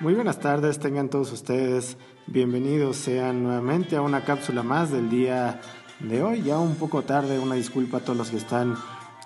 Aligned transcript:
Muy 0.00 0.14
buenas 0.14 0.40
tardes, 0.40 0.78
tengan 0.78 1.10
todos 1.10 1.30
ustedes 1.30 1.98
bienvenidos 2.26 2.96
sean 2.96 3.42
nuevamente 3.42 3.96
a 3.96 4.00
una 4.00 4.24
cápsula 4.24 4.62
más 4.62 4.90
del 4.90 5.10
día 5.10 5.60
de 5.98 6.22
hoy, 6.22 6.42
ya 6.42 6.58
un 6.58 6.76
poco 6.76 7.02
tarde, 7.02 7.38
una 7.38 7.54
disculpa 7.54 7.98
a 7.98 8.00
todos 8.00 8.16
los 8.16 8.30
que 8.30 8.38
están 8.38 8.76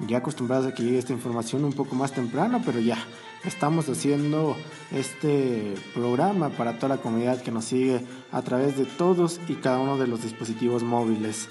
ya 0.00 0.18
acostumbrados 0.18 0.66
a 0.66 0.74
que 0.74 0.82
llegue 0.82 0.98
esta 0.98 1.12
información 1.12 1.64
un 1.64 1.74
poco 1.74 1.94
más 1.94 2.10
temprano, 2.10 2.60
pero 2.66 2.80
ya 2.80 2.98
estamos 3.44 3.88
haciendo 3.88 4.56
este 4.90 5.74
programa 5.94 6.48
para 6.48 6.76
toda 6.76 6.96
la 6.96 7.00
comunidad 7.00 7.40
que 7.40 7.52
nos 7.52 7.66
sigue 7.66 8.04
a 8.32 8.42
través 8.42 8.76
de 8.76 8.84
todos 8.84 9.40
y 9.46 9.54
cada 9.54 9.78
uno 9.78 9.96
de 9.96 10.08
los 10.08 10.24
dispositivos 10.24 10.82
móviles. 10.82 11.48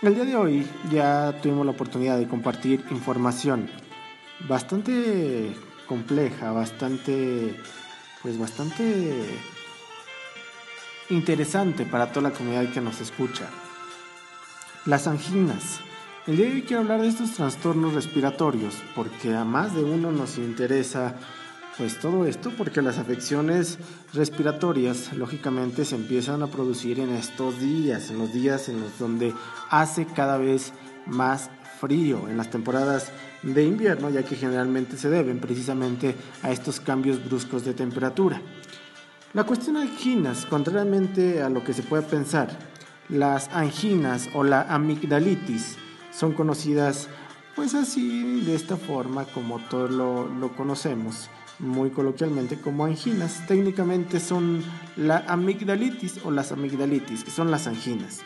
El 0.00 0.14
día 0.14 0.26
de 0.26 0.36
hoy 0.36 0.64
ya 0.92 1.40
tuvimos 1.42 1.66
la 1.66 1.72
oportunidad 1.72 2.18
de 2.18 2.28
compartir 2.28 2.84
información 2.92 3.68
bastante 4.48 5.52
compleja, 5.88 6.52
bastante 6.52 7.56
pues 8.24 8.38
bastante 8.38 9.22
interesante 11.10 11.84
para 11.84 12.10
toda 12.10 12.30
la 12.30 12.34
comunidad 12.34 12.72
que 12.72 12.80
nos 12.80 13.02
escucha. 13.02 13.50
Las 14.86 15.06
anginas. 15.06 15.80
El 16.26 16.38
día 16.38 16.46
de 16.46 16.52
hoy 16.54 16.62
quiero 16.62 16.80
hablar 16.80 17.02
de 17.02 17.08
estos 17.08 17.32
trastornos 17.32 17.92
respiratorios 17.92 18.76
porque 18.94 19.34
a 19.34 19.44
más 19.44 19.74
de 19.74 19.84
uno 19.84 20.10
nos 20.10 20.38
interesa 20.38 21.16
pues 21.76 22.00
todo 22.00 22.24
esto 22.24 22.50
porque 22.56 22.80
las 22.80 22.96
afecciones 22.96 23.78
respiratorias 24.14 25.12
lógicamente 25.12 25.84
se 25.84 25.96
empiezan 25.96 26.42
a 26.42 26.46
producir 26.46 27.00
en 27.00 27.10
estos 27.10 27.60
días, 27.60 28.08
en 28.08 28.20
los 28.20 28.32
días 28.32 28.70
en 28.70 28.80
los 28.80 28.98
donde 28.98 29.34
hace 29.68 30.06
cada 30.06 30.38
vez 30.38 30.72
más 31.04 31.50
frío, 31.78 32.26
en 32.30 32.38
las 32.38 32.48
temporadas 32.48 33.12
de 33.44 33.64
invierno, 33.64 34.10
ya 34.10 34.22
que 34.22 34.36
generalmente 34.36 34.96
se 34.96 35.10
deben 35.10 35.38
precisamente 35.38 36.14
a 36.42 36.50
estos 36.50 36.80
cambios 36.80 37.24
bruscos 37.24 37.64
de 37.64 37.74
temperatura. 37.74 38.40
La 39.32 39.44
cuestión 39.44 39.76
anginas, 39.76 40.46
contrariamente 40.46 41.42
a 41.42 41.48
lo 41.48 41.64
que 41.64 41.72
se 41.72 41.82
puede 41.82 42.02
pensar, 42.02 42.48
las 43.08 43.48
anginas 43.48 44.28
o 44.34 44.44
la 44.44 44.62
amigdalitis 44.62 45.76
son 46.12 46.32
conocidas 46.32 47.08
pues 47.54 47.74
así, 47.74 48.40
de 48.40 48.54
esta 48.54 48.76
forma 48.76 49.26
como 49.26 49.60
todos 49.60 49.90
lo, 49.90 50.26
lo 50.26 50.56
conocemos, 50.56 51.30
muy 51.60 51.90
coloquialmente 51.90 52.60
como 52.60 52.84
anginas. 52.84 53.46
Técnicamente 53.46 54.18
son 54.18 54.64
la 54.96 55.24
amigdalitis 55.28 56.20
o 56.24 56.32
las 56.32 56.50
amigdalitis, 56.50 57.22
que 57.22 57.30
son 57.30 57.50
las 57.52 57.68
anginas. 57.68 58.22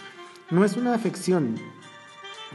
No 0.50 0.64
es 0.64 0.78
una 0.78 0.94
afección 0.94 1.56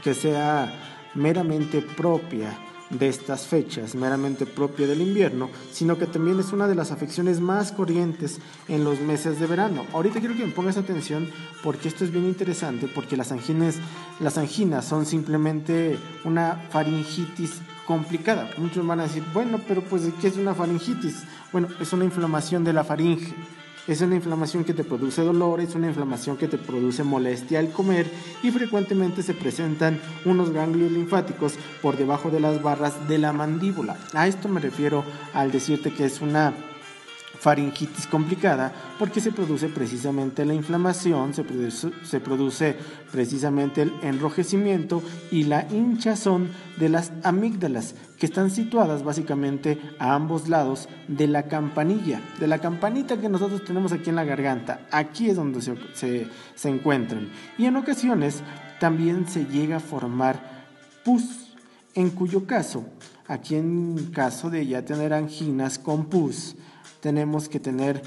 que 0.04 0.16
sea 0.16 1.03
meramente 1.16 1.82
propia 1.82 2.58
de 2.90 3.10
estas 3.10 3.48
fechas, 3.48 3.96
meramente 3.96 4.46
propia 4.46 4.88
del 4.88 5.02
invierno, 5.02 5.50
sino 5.72 5.98
que 5.98 6.06
también 6.06 6.40
es 6.40 6.52
una 6.54 6.68
de 6.68 6.76
las 6.76 6.92
afecciones 6.92 7.40
más 7.40 7.72
corrientes 7.72 8.40
en 8.68 8.84
los 8.84 9.00
meses 9.00 9.40
de 9.40 9.48
verano. 9.48 9.86
Ahorita 9.94 10.20
quiero 10.20 10.36
que 10.36 10.46
me 10.46 10.52
pongas 10.52 10.78
atención 10.78 11.30
porque 11.64 11.88
esto 11.88 12.04
es 12.04 12.12
bien 12.12 12.26
interesante, 12.26 12.88
porque 12.88 13.18
las 13.18 13.32
anginas, 13.32 13.78
las 14.20 14.38
anginas 14.38 14.86
son 14.86 15.06
simplemente 15.06 15.98
una 16.24 16.68
faringitis 16.70 17.62
complicada. 17.88 18.50
Muchos 18.58 18.86
van 18.86 19.00
a 19.00 19.04
decir, 19.04 19.24
bueno, 19.34 19.60
pero 19.68 19.82
pues 19.82 20.04
¿qué 20.22 20.28
es 20.28 20.38
una 20.38 20.54
faringitis? 20.54 21.24
Bueno, 21.52 21.68
es 21.80 21.94
una 21.94 22.06
inflamación 22.06 22.64
de 22.64 22.74
la 22.74 22.84
faringe 22.84 23.34
es 23.88 24.02
una 24.02 24.16
inflamación 24.16 24.64
que 24.64 24.74
te 24.74 24.84
produce 24.84 25.22
dolor, 25.22 25.60
es 25.60 25.76
una 25.76 25.88
inflamación 25.88 26.38
que 26.38 26.48
te 26.48 26.58
produce 26.58 27.04
molestia 27.04 27.60
al 27.60 27.72
comer 27.72 28.10
y 28.42 28.52
frecuentemente 28.52 29.24
se 29.24 29.34
presentan 29.34 30.00
unos 30.26 30.52
ganglios 30.52 30.92
linfáticos 30.92 31.56
por 31.82 31.98
debajo 31.98 32.30
de 32.30 32.40
las 32.40 32.62
barras 32.62 33.08
de 33.08 33.18
la 33.18 33.34
mandíbula. 33.34 33.98
A 34.14 34.28
esto 34.28 34.48
me 34.48 34.62
refiero 34.62 35.04
al 35.34 35.52
decirte 35.52 35.92
que 35.92 36.06
es 36.06 36.22
una 36.22 36.54
faringitis 37.44 38.08
complicada 38.08 38.72
porque 38.98 39.20
se 39.20 39.34
produce 39.34 39.68
precisamente 39.68 40.46
la 40.46 40.54
inflamación, 40.54 41.34
se 41.34 41.44
produce, 41.44 41.92
se 42.06 42.22
produce, 42.22 42.76
precisamente 43.12 43.82
el 43.82 43.94
enrojecimiento 44.02 45.04
y 45.30 45.44
la 45.44 45.68
hinchazón 45.70 46.48
de 46.78 46.88
las 46.88 47.12
amígdalas 47.24 47.96
que 48.18 48.28
están 48.28 48.50
situadas 48.50 49.04
básicamente 49.04 49.78
a 50.00 50.16
ambos 50.16 50.48
lados 50.48 50.88
de 51.10 51.28
la 51.28 51.44
campanilla, 51.50 52.22
de 52.40 52.48
la 52.48 52.60
campanita 52.60 53.20
que 53.20 53.28
nosotros 53.28 53.66
tenemos 53.66 53.92
aquí 53.92 54.10
en 54.10 54.16
la 54.16 54.24
garganta. 54.24 54.88
Aquí 54.90 55.30
es 55.30 55.36
donde 55.36 55.62
se, 55.62 55.76
se, 55.94 56.28
se 56.56 56.70
encuentran. 56.70 57.30
Y 57.58 57.66
en 57.66 57.76
ocasiones 57.76 58.42
también 58.80 59.28
se 59.28 59.46
llega 59.46 59.78
a 59.78 59.82
formar 59.82 60.40
pus, 61.04 61.54
en 61.94 62.10
cuyo 62.12 62.48
caso, 62.48 62.86
aquí 63.28 63.56
en 63.56 64.12
caso 64.14 64.50
de 64.50 64.66
ya 64.66 64.86
tener 64.86 65.14
anginas 65.14 65.78
con 65.78 66.06
pus, 66.06 66.56
tenemos 67.04 67.50
que 67.50 67.60
tener 67.60 68.02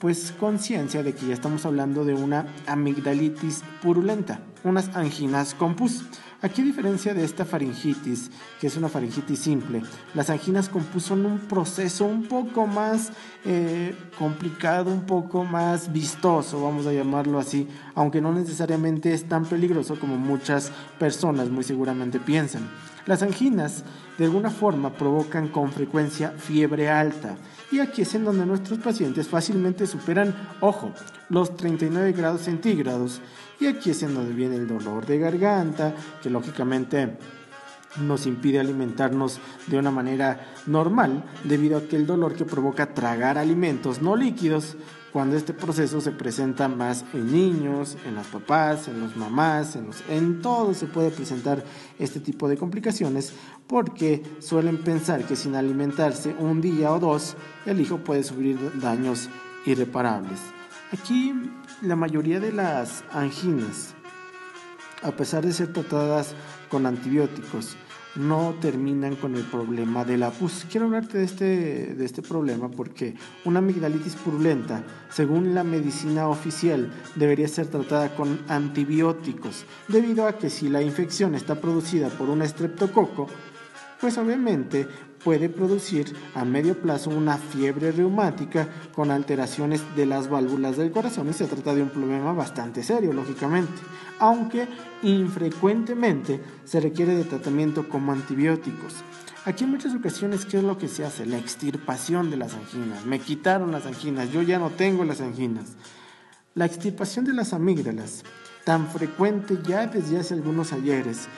pues 0.00 0.32
conciencia 0.32 1.02
de 1.04 1.14
que 1.14 1.26
ya 1.26 1.34
estamos 1.34 1.64
hablando 1.64 2.04
de 2.04 2.14
una 2.14 2.46
amigdalitis 2.66 3.62
purulenta, 3.80 4.40
unas 4.64 4.94
anginas 4.96 5.54
con 5.54 5.76
pus. 5.76 6.04
Aquí 6.42 6.62
a 6.62 6.64
diferencia 6.64 7.14
de 7.14 7.22
esta 7.22 7.44
faringitis, 7.44 8.30
que 8.60 8.66
es 8.66 8.76
una 8.76 8.88
faringitis 8.88 9.38
simple, 9.38 9.82
las 10.14 10.30
anginas 10.30 10.68
con 10.68 10.82
pus 10.84 11.04
son 11.04 11.26
un 11.26 11.38
proceso 11.38 12.06
un 12.06 12.24
poco 12.24 12.66
más 12.66 13.12
eh, 13.44 13.94
complicado, 14.18 14.90
un 14.90 15.06
poco 15.06 15.44
más 15.44 15.92
vistoso, 15.92 16.62
vamos 16.62 16.86
a 16.86 16.92
llamarlo 16.92 17.38
así, 17.38 17.68
aunque 17.94 18.20
no 18.20 18.32
necesariamente 18.32 19.12
es 19.12 19.28
tan 19.28 19.44
peligroso 19.44 20.00
como 20.00 20.16
muchas 20.16 20.72
personas 20.98 21.50
muy 21.50 21.62
seguramente 21.62 22.18
piensan. 22.18 22.62
Las 23.06 23.22
anginas 23.22 23.84
de 24.18 24.24
alguna 24.26 24.50
forma 24.50 24.92
provocan 24.92 25.48
con 25.48 25.72
frecuencia 25.72 26.30
fiebre 26.30 26.90
alta 26.90 27.36
y 27.72 27.78
aquí 27.78 28.02
es 28.02 28.14
en 28.14 28.24
donde 28.24 28.46
nuestros 28.46 28.80
pacientes 28.80 29.28
fácilmente 29.28 29.86
superan, 29.86 30.34
ojo, 30.60 30.92
los 31.28 31.56
39 31.56 32.12
grados 32.12 32.42
centígrados. 32.42 33.20
Y 33.60 33.66
aquí 33.66 33.90
es 33.90 34.02
en 34.02 34.14
donde 34.14 34.34
viene 34.34 34.56
el 34.56 34.66
dolor 34.66 35.06
de 35.06 35.18
garganta, 35.18 35.94
que 36.22 36.30
lógicamente 36.30 37.16
nos 38.00 38.26
impide 38.26 38.60
alimentarnos 38.60 39.38
de 39.66 39.78
una 39.78 39.90
manera 39.90 40.52
normal 40.66 41.24
debido 41.44 41.78
a 41.78 41.82
que 41.82 41.96
el 41.96 42.06
dolor 42.06 42.34
que 42.34 42.44
provoca 42.44 42.94
tragar 42.94 43.38
alimentos 43.38 44.00
no 44.00 44.16
líquidos 44.16 44.76
cuando 45.12 45.36
este 45.36 45.52
proceso 45.52 46.00
se 46.00 46.12
presenta 46.12 46.68
más 46.68 47.04
en 47.12 47.32
niños, 47.32 47.96
en 48.06 48.14
las 48.14 48.26
papás, 48.28 48.88
en 48.88 49.00
los 49.00 49.16
mamás, 49.16 49.76
en, 49.76 49.86
los, 49.86 50.02
en 50.08 50.40
todo 50.40 50.74
se 50.74 50.86
puede 50.86 51.10
presentar 51.10 51.64
este 51.98 52.20
tipo 52.20 52.48
de 52.48 52.56
complicaciones 52.56 53.32
porque 53.66 54.22
suelen 54.40 54.78
pensar 54.78 55.24
que 55.24 55.36
sin 55.36 55.56
alimentarse 55.56 56.34
un 56.38 56.60
día 56.60 56.92
o 56.92 57.00
dos 57.00 57.36
el 57.66 57.80
hijo 57.80 57.98
puede 57.98 58.22
sufrir 58.22 58.58
daños 58.80 59.28
irreparables. 59.66 60.40
Aquí 60.92 61.34
la 61.82 61.96
mayoría 61.96 62.40
de 62.40 62.52
las 62.52 63.04
anginas, 63.12 63.94
a 65.02 65.12
pesar 65.12 65.44
de 65.44 65.52
ser 65.52 65.72
tratadas 65.72 66.34
con 66.68 66.86
antibióticos, 66.86 67.76
no 68.16 68.54
terminan 68.60 69.16
con 69.16 69.36
el 69.36 69.44
problema 69.44 70.04
de 70.04 70.18
la 70.18 70.30
pus. 70.30 70.66
Quiero 70.70 70.86
hablarte 70.86 71.18
de 71.18 71.24
este, 71.24 71.94
de 71.94 72.04
este 72.04 72.22
problema 72.22 72.68
porque 72.68 73.14
una 73.44 73.60
amigdalitis 73.60 74.16
purulenta, 74.16 74.82
según 75.10 75.54
la 75.54 75.64
medicina 75.64 76.28
oficial, 76.28 76.90
debería 77.14 77.48
ser 77.48 77.68
tratada 77.68 78.14
con 78.14 78.40
antibióticos, 78.48 79.64
debido 79.88 80.26
a 80.26 80.38
que 80.38 80.50
si 80.50 80.68
la 80.68 80.82
infección 80.82 81.34
está 81.34 81.60
producida 81.60 82.08
por 82.08 82.28
un 82.28 82.42
estreptococo, 82.42 83.28
pues 84.00 84.16
obviamente 84.18 84.88
puede 85.22 85.48
producir 85.48 86.14
a 86.34 86.44
medio 86.44 86.80
plazo 86.80 87.10
una 87.10 87.36
fiebre 87.36 87.92
reumática 87.92 88.68
con 88.94 89.10
alteraciones 89.10 89.82
de 89.96 90.06
las 90.06 90.28
válvulas 90.28 90.76
del 90.76 90.90
corazón 90.90 91.28
y 91.28 91.32
se 91.32 91.46
trata 91.46 91.74
de 91.74 91.82
un 91.82 91.90
problema 91.90 92.32
bastante 92.32 92.82
serio, 92.82 93.12
lógicamente, 93.12 93.80
aunque 94.18 94.66
infrecuentemente 95.02 96.40
se 96.64 96.80
requiere 96.80 97.14
de 97.14 97.24
tratamiento 97.24 97.88
como 97.88 98.12
antibióticos. 98.12 98.94
Aquí 99.46 99.64
en 99.64 99.70
muchas 99.70 99.94
ocasiones, 99.94 100.44
¿qué 100.44 100.58
es 100.58 100.64
lo 100.64 100.76
que 100.76 100.88
se 100.88 101.04
hace? 101.04 101.24
La 101.24 101.38
extirpación 101.38 102.30
de 102.30 102.36
las 102.36 102.54
anginas. 102.54 103.06
Me 103.06 103.20
quitaron 103.20 103.72
las 103.72 103.86
anginas, 103.86 104.30
yo 104.30 104.42
ya 104.42 104.58
no 104.58 104.68
tengo 104.70 105.04
las 105.04 105.22
anginas. 105.22 105.76
La 106.54 106.66
extirpación 106.66 107.24
de 107.24 107.32
las 107.32 107.54
amígdalas, 107.54 108.24
tan 108.64 108.88
frecuente 108.88 109.58
ya 109.66 109.86
desde 109.86 110.18
hace 110.18 110.34
algunos 110.34 110.72
ayeres, 110.72 111.28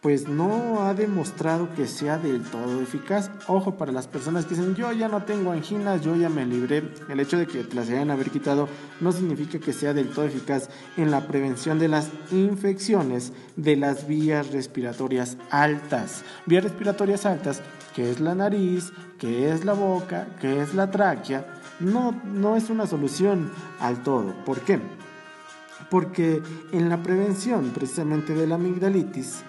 pues 0.00 0.28
no 0.28 0.82
ha 0.82 0.94
demostrado 0.94 1.74
que 1.74 1.86
sea 1.86 2.18
del 2.18 2.42
todo 2.42 2.80
eficaz. 2.80 3.30
Ojo 3.48 3.76
para 3.76 3.92
las 3.92 4.06
personas 4.06 4.44
que 4.44 4.54
dicen, 4.54 4.74
yo 4.74 4.92
ya 4.92 5.08
no 5.08 5.24
tengo 5.24 5.52
anginas, 5.52 6.02
yo 6.02 6.14
ya 6.16 6.28
me 6.28 6.46
libré. 6.46 6.92
El 7.08 7.20
hecho 7.20 7.38
de 7.38 7.46
que 7.46 7.64
las 7.74 7.88
hayan 7.88 8.10
haber 8.10 8.30
quitado 8.30 8.68
no 9.00 9.12
significa 9.12 9.58
que 9.58 9.72
sea 9.72 9.94
del 9.94 10.08
todo 10.08 10.26
eficaz 10.26 10.68
en 10.96 11.10
la 11.10 11.26
prevención 11.26 11.78
de 11.78 11.88
las 11.88 12.10
infecciones 12.30 13.32
de 13.56 13.76
las 13.76 14.06
vías 14.06 14.52
respiratorias 14.52 15.38
altas. 15.50 16.22
Vías 16.46 16.64
respiratorias 16.64 17.26
altas, 17.26 17.62
que 17.94 18.10
es 18.10 18.20
la 18.20 18.34
nariz, 18.34 18.92
que 19.18 19.50
es 19.50 19.64
la 19.64 19.72
boca, 19.72 20.28
que 20.40 20.60
es 20.60 20.74
la 20.74 20.90
tráquea, 20.90 21.46
no, 21.80 22.12
no 22.24 22.56
es 22.56 22.70
una 22.70 22.86
solución 22.86 23.50
al 23.80 24.02
todo. 24.02 24.34
¿Por 24.44 24.60
qué? 24.60 24.80
Porque 25.90 26.42
en 26.72 26.88
la 26.88 27.02
prevención 27.02 27.70
precisamente 27.70 28.34
de 28.34 28.46
la 28.46 28.56
amigdalitis, 28.56 29.42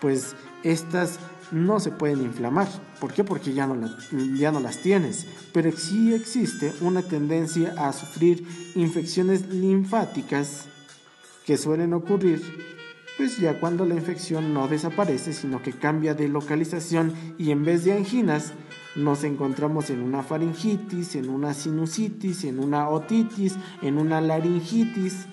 pues 0.00 0.34
estas 0.62 1.18
no 1.50 1.80
se 1.80 1.90
pueden 1.90 2.20
inflamar. 2.22 2.68
¿Por 3.00 3.12
qué? 3.12 3.24
Porque 3.24 3.52
ya 3.52 3.66
no, 3.66 3.90
ya 4.36 4.52
no 4.52 4.60
las 4.60 4.78
tienes. 4.78 5.26
Pero 5.52 5.72
sí 5.72 6.14
existe 6.14 6.72
una 6.80 7.02
tendencia 7.02 7.74
a 7.76 7.92
sufrir 7.92 8.46
infecciones 8.74 9.48
linfáticas 9.48 10.66
que 11.44 11.56
suelen 11.56 11.92
ocurrir 11.94 12.70
pues 13.20 13.36
ya 13.36 13.60
cuando 13.60 13.84
la 13.84 13.94
infección 13.94 14.54
no 14.54 14.66
desaparece, 14.66 15.34
sino 15.34 15.60
que 15.60 15.74
cambia 15.74 16.14
de 16.14 16.26
localización 16.26 17.12
y 17.36 17.50
en 17.50 17.66
vez 17.66 17.84
de 17.84 17.92
anginas 17.92 18.54
nos 18.96 19.24
encontramos 19.24 19.90
en 19.90 20.00
una 20.00 20.22
faringitis, 20.22 21.16
en 21.16 21.28
una 21.28 21.52
sinusitis, 21.52 22.44
en 22.44 22.58
una 22.58 22.88
otitis, 22.88 23.56
en 23.82 23.98
una 23.98 24.22
laringitis. 24.22 25.26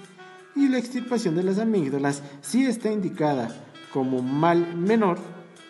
Y 0.53 0.67
la 0.67 0.79
extirpación 0.79 1.37
de 1.37 1.43
las 1.43 1.59
amígdalas 1.59 2.23
sí 2.41 2.65
está 2.65 2.91
indicada 2.91 3.66
como 3.91 4.21
mal 4.21 4.75
menor, 4.75 5.17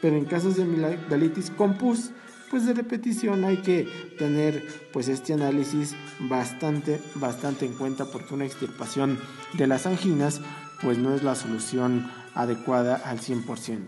pero 0.02 0.16
en 0.16 0.26
casos 0.26 0.56
de 0.56 0.64
amigdalitis 0.64 1.52
con 1.52 1.78
pus, 1.78 2.12
pues 2.50 2.66
de 2.66 2.74
repetición 2.74 3.44
hay 3.44 3.58
que 3.58 3.88
tener 4.18 4.66
pues 4.94 5.10
este 5.10 5.34
análisis 5.34 5.96
bastante 6.20 7.02
bastante 7.16 7.66
en 7.66 7.74
cuenta 7.74 8.06
porque 8.06 8.34
una 8.34 8.46
extirpación 8.46 9.20
de 9.54 9.68
las 9.68 9.86
anginas 9.86 10.42
pues 10.82 10.98
no 10.98 11.14
es 11.14 11.24
la 11.24 11.36
solución 11.36 12.10
adecuada 12.36 12.96
al 12.96 13.20
100%. 13.20 13.80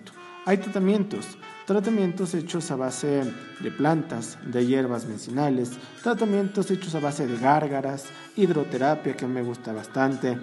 Hay 0.46 0.58
tratamientos, 0.58 1.38
tratamientos 1.68 2.34
hechos 2.34 2.72
a 2.72 2.76
base 2.76 3.24
de 3.60 3.72
plantas, 3.72 4.40
de 4.44 4.66
hierbas 4.66 5.06
medicinales, 5.06 5.74
tratamientos 6.02 6.72
hechos 6.72 6.96
a 6.96 7.00
base 7.00 7.28
de 7.28 7.38
gárgaras, 7.38 8.06
hidroterapia 8.36 9.16
que 9.16 9.28
me 9.28 9.44
gusta 9.44 9.74
bastante, 9.74 10.40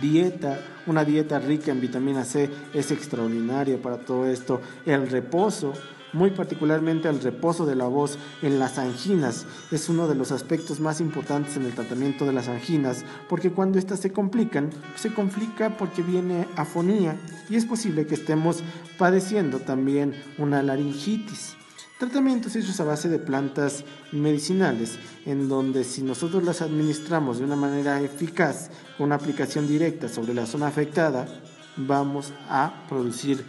dieta, 0.00 0.58
una 0.86 1.04
dieta 1.04 1.38
rica 1.38 1.70
en 1.70 1.80
vitamina 1.80 2.24
C 2.24 2.50
es 2.72 2.90
extraordinaria 2.90 3.80
para 3.80 3.98
todo 3.98 4.26
esto, 4.26 4.60
el 4.86 5.08
reposo, 5.08 5.72
muy 6.12 6.30
particularmente 6.30 7.08
el 7.08 7.20
reposo 7.20 7.64
de 7.64 7.74
la 7.74 7.86
voz 7.86 8.18
en 8.42 8.58
las 8.58 8.78
anginas. 8.78 9.46
Es 9.70 9.88
uno 9.88 10.08
de 10.08 10.14
los 10.14 10.30
aspectos 10.32 10.80
más 10.80 11.00
importantes 11.00 11.56
en 11.56 11.64
el 11.64 11.74
tratamiento 11.74 12.26
de 12.26 12.32
las 12.32 12.48
anginas, 12.48 13.04
porque 13.28 13.50
cuando 13.50 13.78
éstas 13.78 14.00
se 14.00 14.12
complican, 14.12 14.70
se 14.96 15.12
complica 15.12 15.76
porque 15.76 16.02
viene 16.02 16.46
afonía 16.56 17.16
y 17.48 17.56
es 17.56 17.64
posible 17.64 18.06
que 18.06 18.14
estemos 18.14 18.62
padeciendo 18.98 19.60
también 19.60 20.14
una 20.38 20.62
laringitis. 20.62 21.56
Tratamientos 22.02 22.56
hechos 22.56 22.80
a 22.80 22.84
base 22.84 23.08
de 23.08 23.20
plantas 23.20 23.84
medicinales, 24.10 24.98
en 25.24 25.48
donde 25.48 25.84
si 25.84 26.02
nosotros 26.02 26.42
las 26.42 26.60
administramos 26.60 27.38
de 27.38 27.44
una 27.44 27.54
manera 27.54 28.00
eficaz, 28.00 28.70
con 28.98 29.06
una 29.06 29.14
aplicación 29.14 29.68
directa 29.68 30.08
sobre 30.08 30.34
la 30.34 30.46
zona 30.46 30.66
afectada, 30.66 31.28
vamos 31.76 32.32
a 32.48 32.86
producir 32.88 33.46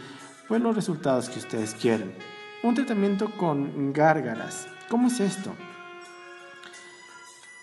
buenos 0.47 0.75
resultados 0.75 1.29
que 1.29 1.39
ustedes 1.39 1.73
quieren. 1.73 2.13
Un 2.61 2.75
tratamiento 2.75 3.31
con 3.37 3.91
gárgaras. 3.91 4.67
¿Cómo 4.87 5.07
es 5.07 5.19
esto? 5.19 5.51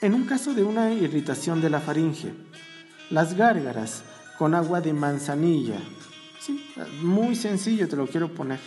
En 0.01 0.13
un 0.13 0.25
caso 0.25 0.55
de 0.55 0.65
una 0.65 0.93
irritación 0.93 1.61
de 1.61 1.71
la 1.71 1.79
faringe, 1.79 2.35
las 3.11 3.37
gárgaras 3.37 4.03
con 4.39 4.57
agua 4.57 4.81
de 4.81 4.93
manzanilla, 4.93 5.79
sí, 6.41 6.69
muy 7.01 7.37
sencillo 7.37 7.87
te 7.87 7.95
lo 7.95 8.09
quiero 8.09 8.35
poner, 8.35 8.59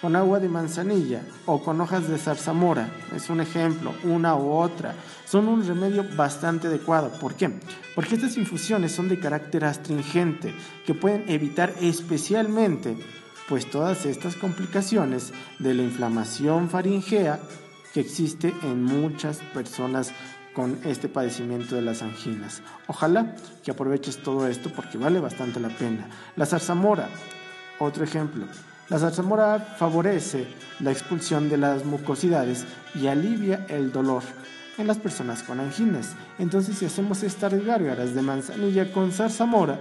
con 0.00 0.16
agua 0.16 0.40
de 0.40 0.48
manzanilla 0.48 1.22
o 1.46 1.62
con 1.62 1.80
hojas 1.80 2.08
de 2.08 2.18
zarzamora, 2.18 2.88
es 3.14 3.28
un 3.28 3.40
ejemplo, 3.40 3.94
una 4.04 4.34
u 4.34 4.50
otra, 4.50 4.94
son 5.26 5.48
un 5.48 5.66
remedio 5.66 6.04
bastante 6.16 6.68
adecuado. 6.68 7.10
¿Por 7.20 7.34
qué? 7.34 7.60
Porque 7.94 8.14
estas 8.14 8.36
infusiones 8.36 8.92
son 8.92 9.08
de 9.08 9.20
carácter 9.20 9.64
astringente 9.64 10.54
que 10.86 10.94
pueden 10.94 11.28
evitar 11.28 11.74
especialmente 11.80 12.96
pues 13.48 13.68
todas 13.68 14.06
estas 14.06 14.36
complicaciones 14.36 15.32
de 15.58 15.74
la 15.74 15.82
inflamación 15.82 16.70
faringea 16.70 17.40
que 17.92 18.00
existe 18.00 18.54
en 18.62 18.84
muchas 18.84 19.38
personas 19.52 20.12
con 20.54 20.78
este 20.84 21.08
padecimiento 21.08 21.74
de 21.74 21.82
las 21.82 22.02
anginas. 22.02 22.62
Ojalá 22.86 23.34
que 23.64 23.70
aproveches 23.70 24.22
todo 24.22 24.46
esto 24.46 24.70
porque 24.70 24.98
vale 24.98 25.20
bastante 25.20 25.60
la 25.60 25.68
pena. 25.68 26.08
La 26.36 26.46
zarzamora, 26.46 27.08
otro 27.78 28.04
ejemplo. 28.04 28.46
La 28.90 28.98
zarzamora 28.98 29.60
favorece 29.78 30.48
la 30.80 30.90
expulsión 30.90 31.48
de 31.48 31.56
las 31.56 31.84
mucosidades 31.84 32.66
y 32.94 33.06
alivia 33.06 33.64
el 33.68 33.92
dolor 33.92 34.24
en 34.78 34.88
las 34.88 34.98
personas 34.98 35.44
con 35.44 35.60
anginas. 35.60 36.14
Entonces, 36.40 36.78
si 36.78 36.86
hacemos 36.86 37.22
estas 37.22 37.54
gárgaras 37.64 38.14
de 38.14 38.22
manzanilla 38.22 38.92
con 38.92 39.12
zarzamora, 39.12 39.78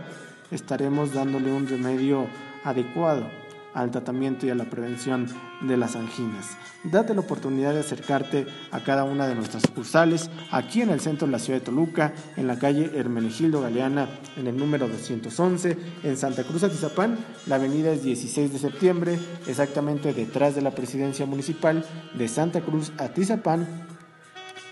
estaremos 0.51 1.11
dándole 1.11 1.51
un 1.51 1.67
remedio 1.67 2.27
adecuado 2.63 3.38
al 3.73 3.91
tratamiento 3.91 4.45
y 4.45 4.49
a 4.49 4.55
la 4.55 4.69
prevención 4.69 5.27
de 5.61 5.77
las 5.77 5.95
anginas. 5.95 6.57
Date 6.83 7.13
la 7.13 7.21
oportunidad 7.21 7.73
de 7.73 7.81
acercarte 7.81 8.47
a 8.71 8.81
cada 8.81 9.03
una 9.03 9.27
de 9.27 9.35
nuestras 9.35 9.63
sucursales 9.63 10.29
aquí 10.51 10.81
en 10.81 10.89
el 10.89 10.99
centro 10.99 11.27
de 11.27 11.33
la 11.33 11.39
ciudad 11.39 11.59
de 11.59 11.65
Toluca, 11.65 12.13
en 12.37 12.47
la 12.47 12.57
calle 12.57 12.91
Hermenegildo 12.95 13.61
Galeana, 13.61 14.07
en 14.37 14.47
el 14.47 14.57
número 14.57 14.87
211, 14.87 15.77
en 16.03 16.17
Santa 16.17 16.43
Cruz 16.43 16.63
Atizapán. 16.63 17.17
La 17.47 17.55
avenida 17.55 17.91
es 17.91 18.03
16 18.03 18.53
de 18.53 18.59
septiembre, 18.59 19.19
exactamente 19.47 20.13
detrás 20.13 20.55
de 20.55 20.61
la 20.61 20.71
presidencia 20.71 21.25
municipal 21.25 21.85
de 22.13 22.27
Santa 22.27 22.61
Cruz 22.61 22.91
Atizapán. 22.97 23.98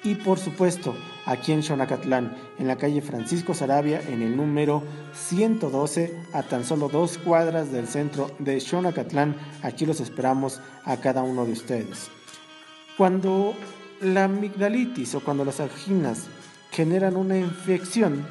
Y 0.08 0.16
por 0.16 0.40
supuesto, 0.40 0.96
aquí 1.26 1.52
en 1.52 1.62
Xonacatlán, 1.62 2.34
en 2.58 2.68
la 2.68 2.78
calle 2.78 3.02
Francisco 3.02 3.54
Sarabia, 3.54 4.02
en 4.08 4.22
el 4.22 4.38
número 4.38 4.82
112, 5.14 6.16
a 6.32 6.44
tan 6.44 6.64
solo 6.64 6.88
dos 6.88 7.18
cuadras 7.18 7.74
del 7.74 7.90
centro 7.90 8.32
de 8.40 8.62
Xonacatlán. 8.62 9.36
Aquí 9.64 9.86
los 9.86 10.00
esperamos 10.00 10.62
a 10.86 10.96
cada 10.96 11.24
uno 11.24 11.46
de 11.46 11.52
ustedes. 11.52 12.08
Cuando 12.96 13.54
la 14.00 14.24
amigdalitis 14.24 15.14
o 15.16 15.20
cuando 15.20 15.44
las 15.44 15.60
anginas 15.60 16.28
generan 16.72 17.18
una 17.18 17.38
infección, 17.38 18.26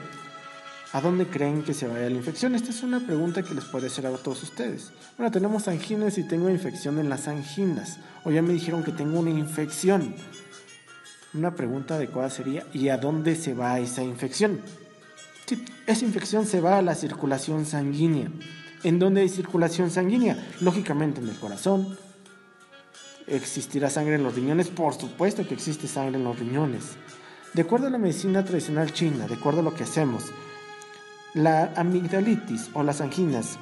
¿a 0.95 1.03
dónde 1.03 1.27
creen 1.27 1.63
que 1.63 1.75
se 1.75 1.87
vaya 1.87 2.09
la 2.09 2.17
infección? 2.17 2.55
Esta 2.55 2.71
es 2.71 2.83
una 2.83 3.01
pregunta 3.01 3.43
que 3.43 3.53
les 3.53 3.67
puede 3.67 3.89
hacer 3.89 4.07
a 4.07 4.17
todos 4.17 4.43
ustedes. 4.45 4.93
Bueno, 5.19 5.31
tenemos 5.31 5.69
anginas 5.69 6.17
y 6.17 6.27
tengo 6.27 6.49
infección 6.49 6.99
en 6.99 7.11
las 7.11 7.29
anginas. 7.29 7.99
O 8.25 8.31
ya 8.31 8.41
me 8.41 8.55
dijeron 8.55 8.83
que 8.83 8.93
tengo 8.93 9.21
una 9.21 9.29
infección. 9.29 10.15
Una 11.37 11.55
pregunta 11.55 11.97
adecuada 11.97 12.31
sería, 12.31 12.67
¿y 12.73 12.89
a 12.89 12.97
dónde 12.97 13.37
se 13.37 13.53
va 13.53 13.79
esa 13.79 14.03
infección? 14.03 14.61
esa 15.87 16.05
infección 16.05 16.45
se 16.45 16.61
va 16.61 16.79
a 16.79 16.83
la 16.83 16.95
circulación 16.95 17.67
sanguínea. 17.67 18.29
¿En 18.83 18.99
dónde 18.99 19.21
hay 19.21 19.29
circulación 19.29 19.91
sanguínea? 19.91 20.37
Lógicamente 20.61 21.21
en 21.21 21.29
el 21.29 21.39
corazón. 21.39 21.97
¿Existirá 23.27 23.91
sangre 23.91 24.17
en 24.17 24.25
los 24.25 24.35
riñones? 24.35 24.69
Por 24.69 24.95
supuesto 24.95 25.47
que 25.47 25.55
existe 25.55 25.87
sangre 25.87 26.17
en 26.17 26.25
los 26.25 26.39
riñones. 26.39 26.97
De 27.53 27.63
acuerdo 27.63 27.87
a 27.87 27.91
la 27.91 27.99
medicina 27.99 28.45
tradicional 28.45 28.93
china, 28.93 29.29
de 29.29 29.35
acuerdo 29.35 29.61
a 29.61 29.65
lo 29.65 29.75
que 29.75 29.85
hacemos, 29.85 30.25
la 31.35 31.73
amigdalitis 31.77 32.71
o 32.73 32.83
las 32.83 33.01
anginas 33.01 33.59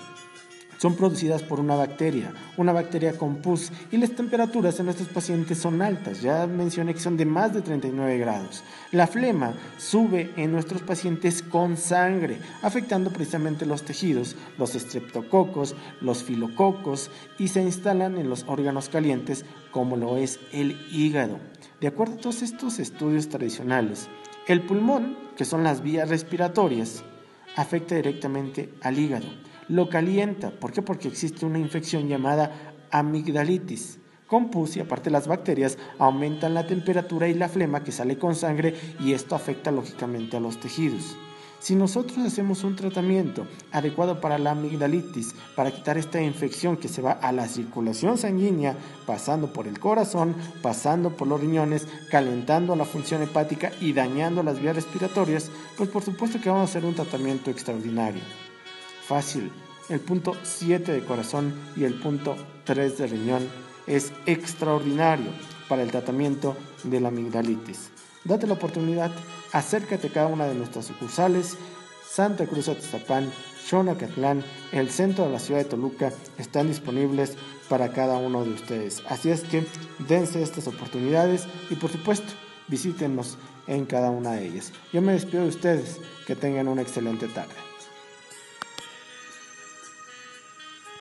son 0.84 0.96
producidas 0.96 1.42
por 1.42 1.60
una 1.60 1.76
bacteria, 1.76 2.34
una 2.58 2.74
bacteria 2.74 3.16
con 3.16 3.36
pus, 3.36 3.72
y 3.90 3.96
las 3.96 4.10
temperaturas 4.10 4.78
en 4.78 4.84
nuestros 4.84 5.08
pacientes 5.08 5.56
son 5.56 5.80
altas, 5.80 6.20
ya 6.20 6.46
mencioné 6.46 6.92
que 6.92 7.00
son 7.00 7.16
de 7.16 7.24
más 7.24 7.54
de 7.54 7.62
39 7.62 8.18
grados. 8.18 8.62
La 8.92 9.06
flema 9.06 9.54
sube 9.78 10.30
en 10.36 10.52
nuestros 10.52 10.82
pacientes 10.82 11.40
con 11.40 11.78
sangre, 11.78 12.36
afectando 12.60 13.10
precisamente 13.10 13.64
los 13.64 13.82
tejidos, 13.82 14.36
los 14.58 14.74
estreptococos, 14.74 15.74
los 16.02 16.22
filococos, 16.22 17.10
y 17.38 17.48
se 17.48 17.62
instalan 17.62 18.18
en 18.18 18.28
los 18.28 18.44
órganos 18.46 18.90
calientes 18.90 19.46
como 19.70 19.96
lo 19.96 20.18
es 20.18 20.38
el 20.52 20.78
hígado. 20.92 21.38
De 21.80 21.86
acuerdo 21.86 22.16
a 22.16 22.18
todos 22.18 22.42
estos 22.42 22.78
estudios 22.78 23.30
tradicionales, 23.30 24.10
el 24.48 24.60
pulmón, 24.60 25.16
que 25.34 25.46
son 25.46 25.64
las 25.64 25.82
vías 25.82 26.10
respiratorias, 26.10 27.04
afecta 27.56 27.94
directamente 27.94 28.68
al 28.82 28.98
hígado 28.98 29.28
lo 29.68 29.88
calienta. 29.88 30.50
¿Por 30.50 30.73
qué? 30.73 30.83
Porque 30.83 31.09
existe 31.09 31.47
una 31.47 31.59
infección 31.59 32.09
llamada 32.09 32.75
amigdalitis. 32.90 33.99
Con 34.26 34.50
pus 34.50 34.76
y 34.76 34.80
aparte 34.80 35.11
las 35.11 35.28
bacterias 35.28 35.76
aumentan 35.99 36.54
la 36.54 36.66
temperatura 36.66 37.28
y 37.28 37.35
la 37.35 37.49
flema 37.49 37.85
que 37.85 37.92
sale 37.92 38.18
con 38.18 38.35
sangre 38.35 38.75
y 38.99 39.12
esto 39.12 39.35
afecta 39.35 39.71
lógicamente 39.71 40.37
a 40.37 40.40
los 40.40 40.59
tejidos. 40.59 41.16
Si 41.61 41.75
nosotros 41.75 42.18
hacemos 42.18 42.62
un 42.62 42.76
tratamiento 42.76 43.47
adecuado 43.73 44.21
para 44.21 44.38
la 44.38 44.50
amigdalitis, 44.50 45.35
para 45.56 45.71
quitar 45.71 45.97
esta 45.97 46.21
infección 46.21 46.76
que 46.76 46.88
se 46.88 47.00
va 47.00 47.12
a 47.12 47.33
la 47.33 47.49
circulación 47.49 48.18
sanguínea, 48.18 48.76
pasando 49.06 49.52
por 49.52 49.66
el 49.66 49.78
corazón, 49.78 50.35
pasando 50.61 51.16
por 51.16 51.26
los 51.26 51.40
riñones, 51.40 51.87
calentando 52.11 52.76
la 52.76 52.85
función 52.85 53.23
hepática 53.23 53.73
y 53.80 53.94
dañando 53.94 54.42
las 54.42 54.61
vías 54.61 54.76
respiratorias, 54.76 55.50
pues 55.78 55.88
por 55.88 56.02
supuesto 56.02 56.38
que 56.38 56.50
vamos 56.50 56.68
a 56.68 56.71
hacer 56.71 56.85
un 56.85 56.94
tratamiento 56.94 57.50
extraordinario 57.50 58.21
fácil. 59.06 59.52
El 59.88 60.00
punto 60.00 60.34
7 60.42 60.92
de 60.92 61.04
corazón 61.04 61.54
y 61.76 61.84
el 61.84 61.94
punto 61.94 62.37
3 62.64 62.99
de 62.99 63.06
riñón 63.06 63.49
es 63.87 64.12
extraordinario 64.26 65.30
para 65.68 65.82
el 65.82 65.90
tratamiento 65.90 66.56
de 66.84 67.00
la 67.00 67.08
amigdalitis. 67.08 67.90
Date 68.25 68.46
la 68.46 68.54
oportunidad, 68.54 69.11
acércate 69.52 70.06
a 70.06 70.12
cada 70.12 70.26
una 70.28 70.46
de 70.46 70.54
nuestras 70.54 70.87
sucursales, 70.87 71.58
Santa 72.08 72.46
Cruz 72.46 72.68
Atizapán, 72.68 73.30
Xonacatlán, 73.66 74.42
el 74.73 74.90
centro 74.90 75.26
de 75.26 75.32
la 75.32 75.38
ciudad 75.38 75.61
de 75.61 75.66
Toluca, 75.66 76.12
están 76.38 76.68
disponibles 76.68 77.37
para 77.68 77.92
cada 77.92 78.16
uno 78.16 78.44
de 78.44 78.50
ustedes. 78.50 79.02
Así 79.08 79.30
es 79.30 79.42
que 79.42 79.66
dense 80.08 80.42
estas 80.42 80.66
oportunidades 80.66 81.46
y 81.70 81.75
por 81.75 81.90
supuesto 81.90 82.32
visítenos 82.68 83.37
en 83.66 83.84
cada 83.84 84.11
una 84.11 84.32
de 84.32 84.46
ellas. 84.46 84.73
Yo 84.92 85.02
me 85.02 85.12
despido 85.12 85.42
de 85.42 85.49
ustedes, 85.49 85.99
que 86.26 86.37
tengan 86.37 86.68
una 86.68 86.82
excelente 86.82 87.28
tarde. 87.28 87.54